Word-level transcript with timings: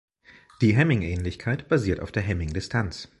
Die 0.61 0.75
"Hamming-Ähnlichkeit" 0.75 1.67
basiert 1.69 1.99
auf 1.99 2.11
der 2.11 2.25
Hamming-Distanz. 2.25 3.07